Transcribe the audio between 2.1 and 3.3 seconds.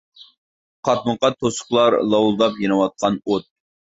لاۋۇلداپ يېنىۋاتقان